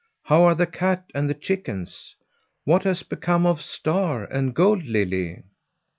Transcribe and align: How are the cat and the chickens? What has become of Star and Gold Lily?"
How 0.23 0.41
are 0.45 0.55
the 0.55 0.65
cat 0.65 1.05
and 1.13 1.29
the 1.29 1.35
chickens? 1.35 2.15
What 2.63 2.85
has 2.85 3.03
become 3.03 3.45
of 3.45 3.61
Star 3.61 4.23
and 4.23 4.55
Gold 4.55 4.83
Lily?" 4.85 5.43